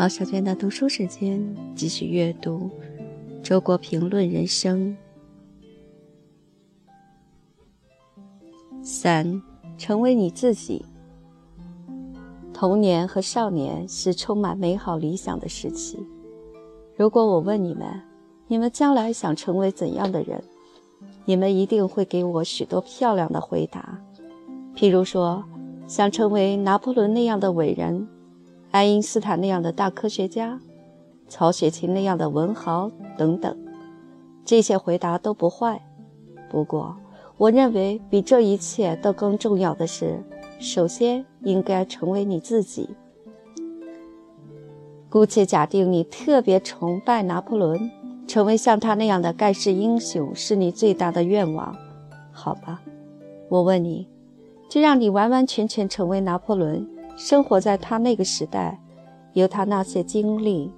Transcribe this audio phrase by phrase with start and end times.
[0.00, 2.70] 毛小娟的读书时间，继续阅读
[3.42, 4.96] 《周国评论人生》
[8.82, 9.42] 三，
[9.76, 10.86] 成为你自己。
[12.50, 15.98] 童年和少年是充满美好理想的时期。
[16.96, 17.86] 如果我问你们，
[18.46, 20.42] 你们将来想成为怎样的人？
[21.26, 24.00] 你们一定会给我许多漂亮的回答。
[24.74, 25.44] 譬如说，
[25.86, 28.08] 想成为拿破仑那样的伟人，
[28.70, 30.60] 爱因斯坦那样的大科学家，
[31.28, 33.56] 曹雪芹那样的文豪等等。
[34.44, 35.80] 这些回答都不坏。
[36.48, 36.96] 不过，
[37.36, 40.22] 我认为比这一切都更重要的是，
[40.58, 42.90] 首先应该成为你自己。
[45.08, 47.90] 姑且假定你特别崇拜拿破仑。
[48.28, 51.76] 成为像他那样的盖世英雄是你最大的愿望，
[52.30, 52.80] 好吧？
[53.48, 54.06] 我问你，
[54.68, 56.88] 就让你完完全全成为拿破仑，
[57.20, 58.80] 生活在他那个时代，
[59.34, 60.72] 有他那些经历，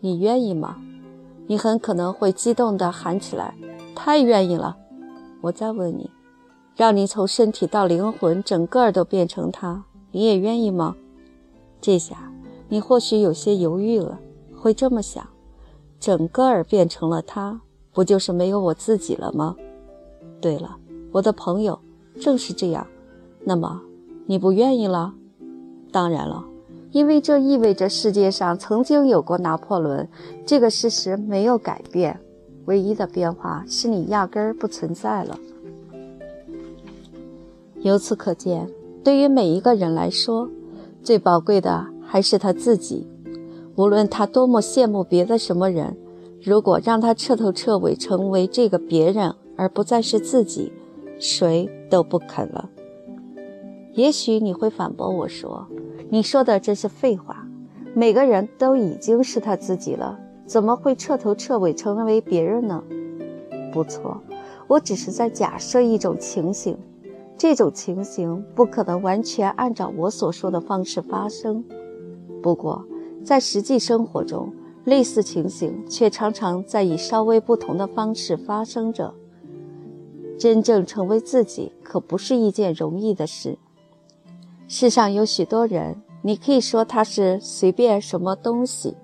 [0.00, 0.78] 你愿意吗？
[1.46, 3.54] 你很可能会激动地喊起来
[3.94, 4.74] ：“太愿意了！”
[5.42, 6.10] 我再问你，
[6.74, 10.96] 让你从身体到灵魂整个儿都变成他，你也愿意吗？
[11.78, 12.32] 这下
[12.70, 14.18] 你或许有些犹豫了，
[14.56, 15.28] 会这么想。
[16.00, 17.60] 整个儿变成了他，
[17.92, 19.54] 不就是没有我自己了吗？
[20.40, 20.78] 对了，
[21.12, 21.78] 我的朋友，
[22.18, 22.86] 正是这样。
[23.44, 23.82] 那么，
[24.24, 25.12] 你不愿意了？
[25.96, 26.44] 当然了，
[26.92, 30.06] 因为这意味着世界上曾经有过拿破仑，
[30.44, 32.20] 这个事实没有改变。
[32.66, 35.38] 唯一的变化是你压根儿不存在了。
[37.80, 38.68] 由此可见，
[39.02, 40.50] 对于每一个人来说，
[41.02, 43.06] 最宝贵的还是他自己。
[43.76, 45.96] 无论他多么羡慕别的什么人，
[46.42, 50.70] 如果让他彻头彻尾成为这个别人，而不再是自己，
[51.18, 52.68] 谁都不肯了。
[53.94, 55.66] 也许你会反驳我说
[56.08, 57.46] ：“你说的这是废话，
[57.94, 62.82] 每个人都已经是他自己了，怎么会彻头彻尾成为别人呢？”
[63.72, 64.20] 不错，
[64.68, 66.78] 我只是在假设一种情形，
[67.36, 71.64] 这种情形不可能完全按照我所说的方式发生。
[72.40, 72.84] 不过，
[73.24, 74.52] 在实际生活中，
[74.84, 79.12] 类似情形却常常在以稍微不同的方式发生着。
[80.38, 83.58] 真正成为自己可不是一件容易的事。
[84.68, 88.96] 世上有许多人，你可以说他是随便什么东西，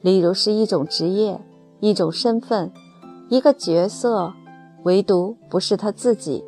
[0.00, 1.38] 例如是一种职业、
[1.80, 2.72] 一种身份、
[3.28, 4.32] 一个角色，
[4.84, 6.42] 唯独不是他自己。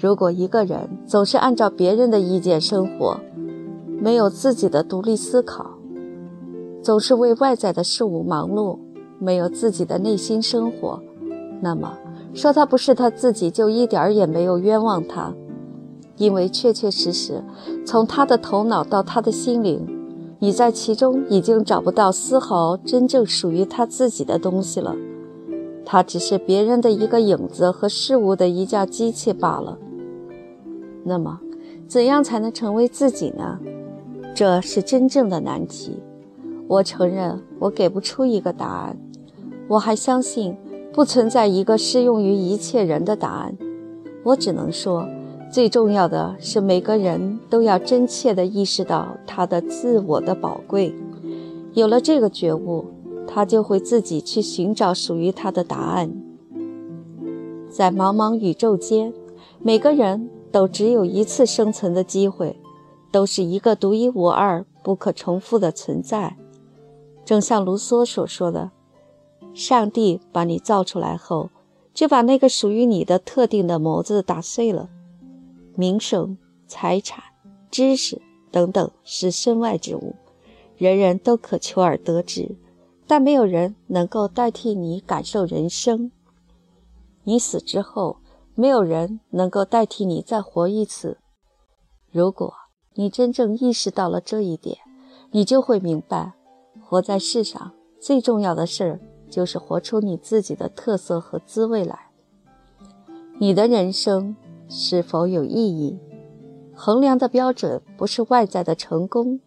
[0.00, 3.20] 如果一个人总是按照别人的意见生活，
[4.00, 5.70] 没有自己的独立思考，
[6.82, 8.78] 总是为外在的事物忙碌，
[9.18, 10.98] 没有自己的内心生活，
[11.60, 11.98] 那么
[12.32, 15.34] 说他不是他自己，就一点儿也没有冤枉他，
[16.16, 17.42] 因为确确实实，
[17.84, 19.86] 从他的头脑到他的心灵，
[20.38, 24.94] 你在其中已经找不到丝毫真正属于他自己的东西了，
[25.84, 29.78] 他只是别人的一个影子和事物的一架机器罢了。
[31.04, 31.40] 那么，
[31.88, 33.58] 怎样才能成为自己呢？
[34.34, 35.98] 这是真正的难题，
[36.66, 38.96] 我承认我给不出一个答案。
[39.68, 40.56] 我还相信
[40.92, 43.56] 不存在一个适用于一切人的答案。
[44.24, 45.06] 我只能说，
[45.52, 50.94] 最重要的是每个人都要真切地意识到他的自我的宝贵。
[51.74, 52.86] 有了这个觉悟，
[53.28, 56.10] 他就会自己去寻找属于他的答案。
[57.68, 59.12] 在茫茫宇宙间，
[59.60, 62.58] 每个人都只有一次生存的机会。
[63.10, 66.38] 都是一个独一无二、不可重复的存在，
[67.26, 68.70] 正像卢梭所说的
[69.52, 71.50] ：“上帝把你造出来后，
[71.92, 74.88] 就把那个属于你的特定的模子打碎了。
[75.74, 77.22] 名声、财产、
[77.70, 80.14] 知识等等是身外之物，
[80.76, 82.56] 人人都可求而得之，
[83.06, 86.10] 但没有人能够代替你感受人生。
[87.24, 88.18] 你死之后，
[88.54, 91.18] 没有人能够代替你再活一次。
[92.10, 92.54] 如果。”
[92.94, 94.76] 你真正意识到了这一点，
[95.30, 96.34] 你就会明白，
[96.78, 102.10] 活在世上最重要的事儿就是活出你自己的特色和滋味来。
[103.38, 104.36] 你的人生
[104.74, 105.98] 是否有意义，
[106.74, 109.38] 衡量的标准不是外在的成功，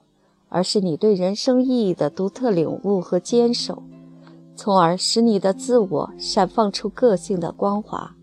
[0.50, 3.82] 而是你对人生意义的独特领悟和坚守，
[4.56, 8.16] 从而使你的自我闪放出个性的光华。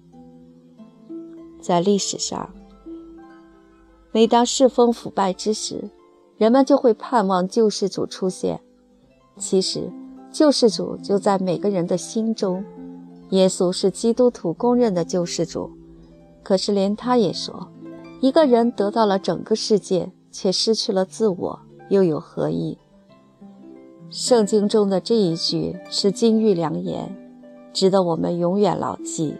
[1.61, 2.49] 在历史上。
[4.13, 5.91] 每当世风腐败之时，
[6.37, 8.61] 人们就会盼望救世主出现。
[9.39, 9.91] 其实，
[10.31, 12.65] 救世主就在每个人的心中。
[13.31, 15.71] 耶稣是基督徒公认的救世主，
[16.43, 17.69] 可是连他也说
[18.21, 22.79] ：“一个人得到了整个世界，却失去了自我，又有何意？”
[24.11, 27.17] 圣经中的这一句是金玉良言，
[27.73, 29.37] 值得我们永远牢记。